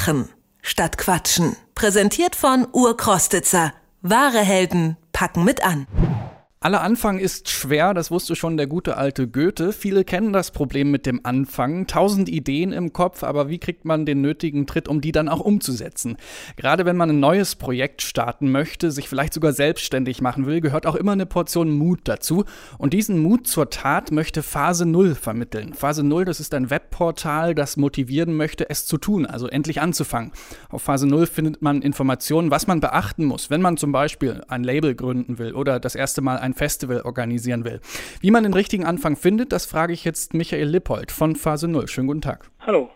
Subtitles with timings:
[0.00, 0.30] Machen
[0.62, 1.56] statt Quatschen.
[1.74, 3.74] Präsentiert von Urkrostitzer.
[4.00, 5.86] Wahre Helden packen mit an.
[6.62, 9.72] Aller Anfang ist schwer, das wusste schon der gute alte Goethe.
[9.72, 11.86] Viele kennen das Problem mit dem Anfang.
[11.86, 15.40] Tausend Ideen im Kopf, aber wie kriegt man den nötigen Tritt, um die dann auch
[15.40, 16.18] umzusetzen?
[16.56, 20.84] Gerade wenn man ein neues Projekt starten möchte, sich vielleicht sogar selbstständig machen will, gehört
[20.84, 22.44] auch immer eine Portion Mut dazu.
[22.76, 25.72] Und diesen Mut zur Tat möchte Phase Null vermitteln.
[25.72, 30.32] Phase Null, das ist ein Webportal, das motivieren möchte, es zu tun, also endlich anzufangen.
[30.68, 34.62] Auf Phase Null findet man Informationen, was man beachten muss, wenn man zum Beispiel ein
[34.62, 37.80] Label gründen will oder das erste Mal ein ein Festival organisieren will.
[38.20, 41.88] Wie man den richtigen Anfang findet, das frage ich jetzt Michael Lippold von Phase 0.
[41.88, 42.50] Schönen guten Tag.
[42.60, 42.90] Hallo.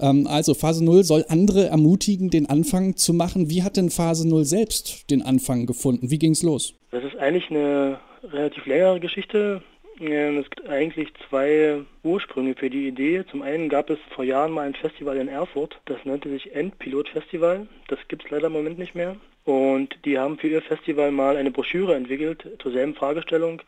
[0.00, 3.50] Ähm, also Phase 0 soll andere ermutigen, den Anfang zu machen.
[3.50, 6.10] Wie hat denn Phase 0 selbst den Anfang gefunden?
[6.10, 6.74] Wie ging es los?
[6.90, 9.62] Das ist eigentlich eine relativ längere Geschichte.
[10.00, 13.24] Es gibt eigentlich zwei Ursprünge für die Idee.
[13.30, 17.08] Zum einen gab es vor Jahren mal ein Festival in Erfurt, das nannte sich Endpilot
[17.10, 17.68] Festival.
[17.88, 19.16] Das gibt es leider im Moment nicht mehr.
[19.44, 23.60] Und die haben für ihr Festival mal eine Broschüre entwickelt zur selben Fragestellung.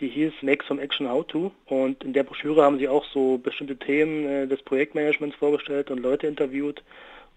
[0.00, 1.52] Die hieß Make Some Action How To.
[1.66, 6.00] Und in der Broschüre haben sie auch so bestimmte Themen äh, des Projektmanagements vorgestellt und
[6.00, 6.82] Leute interviewt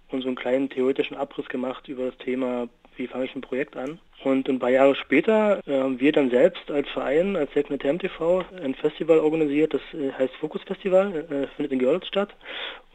[0.09, 3.77] und so einen kleinen theoretischen Abriss gemacht über das Thema, wie fange ich ein Projekt
[3.77, 3.99] an.
[4.23, 8.43] Und ein paar Jahre später äh, haben wir dann selbst als Verein, als Segment TV,
[8.61, 12.35] ein Festival organisiert, das äh, heißt Fokus Festival, findet in Görlitz statt.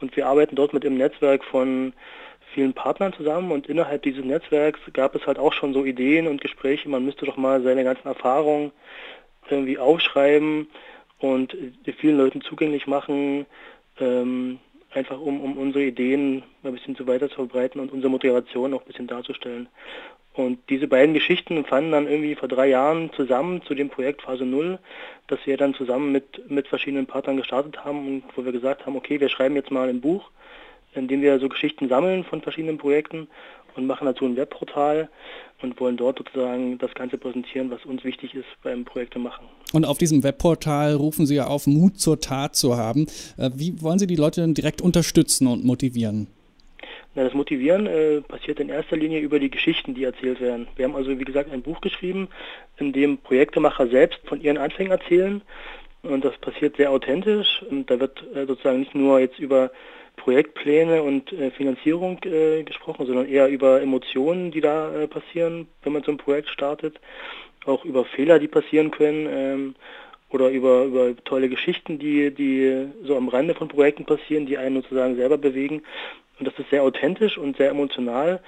[0.01, 1.93] Und wir arbeiten dort mit dem Netzwerk von
[2.53, 6.41] vielen Partnern zusammen und innerhalb dieses Netzwerks gab es halt auch schon so Ideen und
[6.41, 8.71] Gespräche, man müsste doch mal seine ganzen Erfahrungen
[9.49, 10.67] irgendwie aufschreiben
[11.19, 11.55] und
[11.97, 13.45] vielen Leuten zugänglich machen,
[13.99, 14.59] ähm,
[14.91, 18.81] einfach um, um unsere Ideen ein bisschen zu weiter zu verbreiten und unsere Motivation auch
[18.81, 19.67] ein bisschen darzustellen.
[20.33, 24.45] Und diese beiden Geschichten fanden dann irgendwie vor drei Jahren zusammen zu dem Projekt Phase
[24.45, 24.79] Null,
[25.27, 28.95] das wir dann zusammen mit, mit verschiedenen Partnern gestartet haben und wo wir gesagt haben,
[28.95, 30.31] okay, wir schreiben jetzt mal ein Buch
[30.95, 33.27] indem wir so Geschichten sammeln von verschiedenen Projekten
[33.75, 35.09] und machen dazu ein Webportal
[35.61, 39.45] und wollen dort sozusagen das Ganze präsentieren, was uns wichtig ist beim Projekte machen.
[39.71, 43.07] Und auf diesem Webportal rufen Sie ja auf, Mut zur Tat zu haben.
[43.37, 46.27] Äh, wie wollen Sie die Leute denn direkt unterstützen und motivieren?
[47.15, 50.67] Na, das Motivieren äh, passiert in erster Linie über die Geschichten, die erzählt werden.
[50.75, 52.27] Wir haben also, wie gesagt, ein Buch geschrieben,
[52.77, 55.41] in dem Projektemacher selbst von ihren Anfängen erzählen.
[56.01, 57.63] Und das passiert sehr authentisch.
[57.69, 59.71] Und da wird äh, sozusagen nicht nur jetzt über
[60.17, 65.93] Projektpläne und äh, Finanzierung äh, gesprochen, sondern eher über Emotionen, die da äh, passieren, wenn
[65.93, 66.99] man so ein Projekt startet,
[67.65, 69.75] auch über Fehler, die passieren können ähm,
[70.29, 74.81] oder über, über tolle Geschichten, die, die so am Rande von Projekten passieren, die einen
[74.81, 75.83] sozusagen selber bewegen.
[76.39, 78.41] Und das ist sehr authentisch und sehr emotional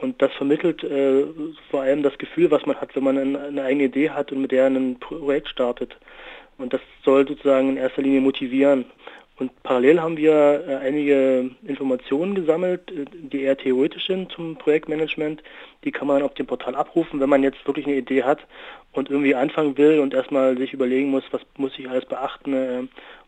[0.00, 1.24] und das vermittelt äh,
[1.70, 4.42] vor allem das Gefühl, was man hat, wenn man eine, eine eigene Idee hat und
[4.42, 5.96] mit der ein Projekt startet.
[6.58, 8.86] Und das soll sozusagen in erster Linie motivieren.
[9.38, 15.42] Und parallel haben wir äh, einige Informationen gesammelt, äh, die eher theoretisch sind zum Projektmanagement.
[15.84, 18.46] Die kann man auf dem Portal abrufen, wenn man jetzt wirklich eine Idee hat
[18.92, 22.82] und irgendwie anfangen will und erstmal sich überlegen muss, was muss ich alles beachten, äh,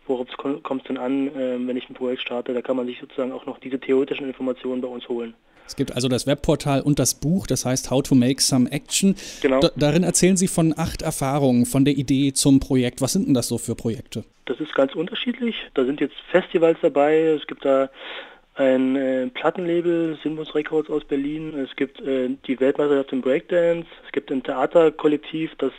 [0.07, 2.55] worauf kommt es denn an, wenn ich ein Projekt starte.
[2.55, 5.35] Da kann man sich sozusagen auch noch diese theoretischen Informationen bei uns holen.
[5.69, 9.15] Es gibt also das Webportal und das Buch, das heißt How to Make Some Action.
[9.43, 9.61] Genau.
[9.61, 13.03] Da, darin erzählen Sie von acht Erfahrungen, von der Idee zum Projekt.
[13.03, 14.25] Was sind denn das so für Projekte?
[14.47, 15.55] Das ist ganz unterschiedlich.
[15.75, 17.19] Da sind jetzt Festivals dabei.
[17.19, 17.91] Es gibt da
[18.55, 21.55] ein äh, Plattenlabel, Sinbus Records aus Berlin.
[21.55, 23.87] Es gibt äh, die Weltmeisterschaft im Breakdance.
[24.07, 25.73] Es gibt ein Theaterkollektiv, das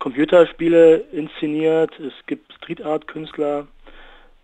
[0.00, 1.98] Computerspiele inszeniert.
[1.98, 3.66] Es gibt Street Art Künstler.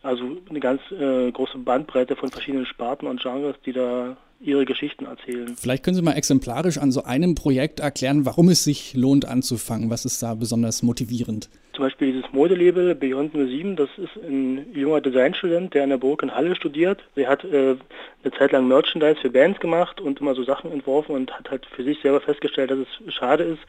[0.03, 5.05] Also eine ganz äh, große Bandbreite von verschiedenen Sparten und Genres, die da ihre Geschichten
[5.05, 5.55] erzählen.
[5.57, 9.91] Vielleicht können Sie mal exemplarisch an so einem Projekt erklären, warum es sich lohnt anzufangen.
[9.91, 11.51] Was ist da besonders motivierend?
[11.75, 16.23] Zum Beispiel dieses Modelabel Beyond 07, das ist ein junger Designstudent, der an der Burg
[16.23, 17.01] in Halle studiert.
[17.17, 17.77] Er hat äh,
[18.23, 21.67] eine Zeit lang Merchandise für Bands gemacht und immer so Sachen entworfen und hat halt
[21.67, 23.61] für sich selber festgestellt, dass es schade ist,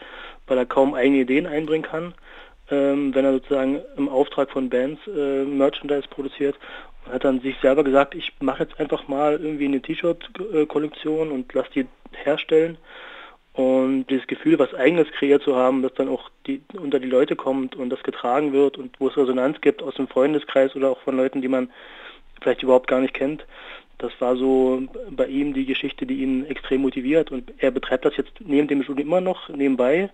[0.48, 2.14] weil er kaum eigene Ideen einbringen kann
[2.72, 6.58] ähm, wenn er sozusagen im Auftrag von Bands äh, Merchandise produziert.
[7.06, 11.54] Und hat dann sich selber gesagt, ich mache jetzt einfach mal irgendwie eine T-Shirt-Kollektion und
[11.54, 12.78] lasse die herstellen.
[13.54, 17.36] Und dieses Gefühl, was eigenes kreiert zu haben, das dann auch die, unter die Leute
[17.36, 21.02] kommt und das getragen wird und wo es Resonanz gibt aus dem Freundeskreis oder auch
[21.02, 21.70] von Leuten, die man
[22.42, 23.46] vielleicht überhaupt gar nicht kennt,
[24.02, 27.32] das war so bei ihm die Geschichte, die ihn extrem motiviert.
[27.32, 30.10] Und er betreibt das jetzt neben dem Studium immer noch nebenbei,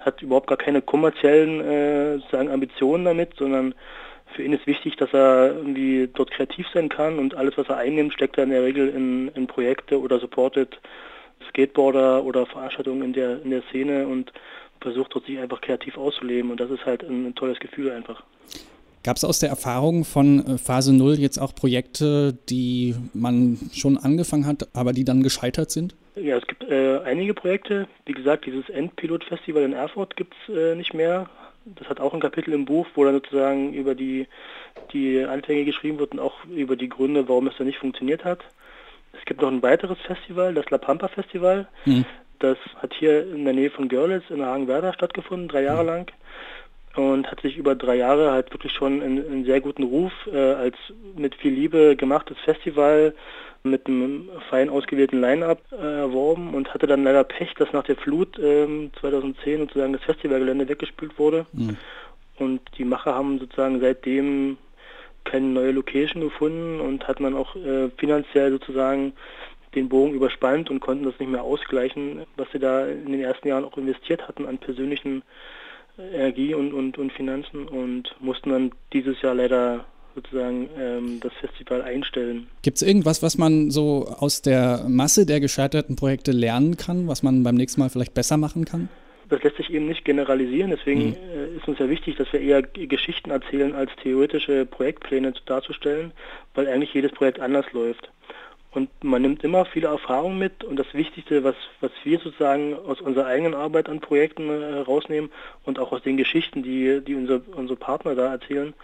[0.00, 3.74] hat überhaupt gar keine kommerziellen äh, sozusagen Ambitionen damit, sondern
[4.34, 7.76] für ihn ist wichtig, dass er irgendwie dort kreativ sein kann und alles, was er
[7.76, 10.80] einnimmt, steckt er in der Regel in, in Projekte oder supportet
[11.48, 14.32] Skateboarder oder Veranstaltungen in der, in der Szene und
[14.80, 18.22] versucht dort sich einfach kreativ auszuleben und das ist halt ein, ein tolles Gefühl einfach.
[19.04, 23.98] Gab es aus der Erfahrung von äh, Phase 0 jetzt auch Projekte, die man schon
[23.98, 25.94] angefangen hat, aber die dann gescheitert sind?
[26.16, 27.86] Ja, es gibt äh, einige Projekte.
[28.06, 31.28] Wie gesagt, dieses Endpilot-Festival in Erfurt gibt es äh, nicht mehr.
[31.66, 34.26] Das hat auch ein Kapitel im Buch, wo dann sozusagen über die,
[34.94, 38.40] die Anfänge geschrieben wird und auch über die Gründe, warum es da nicht funktioniert hat.
[39.18, 41.68] Es gibt noch ein weiteres Festival, das La Pampa Festival.
[41.84, 42.06] Mhm.
[42.38, 45.88] Das hat hier in der Nähe von Görlitz in Hagenwerder stattgefunden, drei Jahre mhm.
[45.88, 46.12] lang.
[46.96, 50.76] Und hat sich über drei Jahre halt wirklich schon einen, sehr guten Ruf äh, als
[51.16, 53.14] mit viel Liebe gemachtes Festival
[53.64, 57.96] mit einem fein ausgewählten Line-Up äh, erworben und hatte dann leider Pech, dass nach der
[57.96, 61.46] Flut äh, 2010 sozusagen das Festivalgelände weggespült wurde.
[61.52, 61.76] Mhm.
[62.38, 64.58] Und die Macher haben sozusagen seitdem
[65.24, 69.14] keine neue Location gefunden und hat man auch äh, finanziell sozusagen
[69.74, 73.48] den Bogen überspannt und konnten das nicht mehr ausgleichen, was sie da in den ersten
[73.48, 75.22] Jahren auch investiert hatten an persönlichen
[75.98, 81.82] Energie und, und, und Finanzen und mussten dann dieses Jahr leider sozusagen ähm, das Festival
[81.82, 82.46] einstellen.
[82.62, 87.22] Gibt es irgendwas, was man so aus der Masse der gescheiterten Projekte lernen kann, was
[87.22, 88.88] man beim nächsten Mal vielleicht besser machen kann?
[89.28, 91.14] Das lässt sich eben nicht generalisieren, deswegen mhm.
[91.14, 96.12] äh, ist uns ja wichtig, dass wir eher Geschichten erzählen, als theoretische Projektpläne darzustellen,
[96.54, 98.10] weil eigentlich jedes Projekt anders läuft.
[98.74, 103.00] Und man nimmt immer viele Erfahrungen mit und das Wichtigste, was, was wir sozusagen aus
[103.00, 107.40] unserer eigenen Arbeit an Projekten herausnehmen äh, und auch aus den Geschichten, die, die unser,
[107.54, 108.74] unsere Partner da erzählen,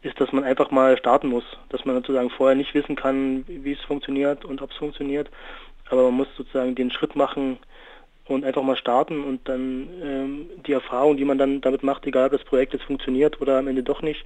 [0.00, 1.44] ist, dass man einfach mal starten muss.
[1.68, 5.30] Dass man sozusagen vorher nicht wissen kann, wie es funktioniert und ob es funktioniert.
[5.90, 7.58] Aber man muss sozusagen den Schritt machen,
[8.26, 12.26] und einfach mal starten und dann ähm, die Erfahrung, die man dann damit macht, egal
[12.26, 14.24] ob das Projekt jetzt funktioniert oder am Ende doch nicht,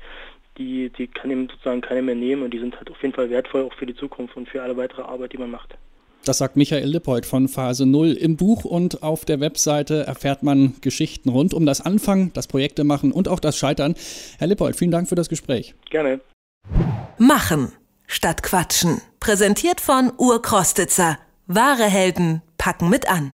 [0.56, 3.30] die, die kann ihm sozusagen keiner mehr nehmen und die sind halt auf jeden Fall
[3.30, 5.76] wertvoll auch für die Zukunft und für alle weitere Arbeit, die man macht.
[6.24, 8.12] Das sagt Michael Lippold von Phase 0.
[8.12, 12.84] Im Buch und auf der Webseite erfährt man Geschichten rund um das Anfangen, das Projekte
[12.84, 13.94] machen und auch das Scheitern.
[14.38, 15.74] Herr Lippold, vielen Dank für das Gespräch.
[15.90, 16.20] Gerne.
[17.16, 17.72] Machen
[18.06, 19.00] statt Quatschen.
[19.20, 21.18] Präsentiert von Urkrostitzer.
[21.46, 23.26] Wahre Helden packen mit an.